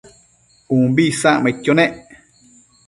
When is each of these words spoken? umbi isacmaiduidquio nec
umbi 0.75 1.03
isacmaiduidquio 1.11 1.73
nec 1.77 1.93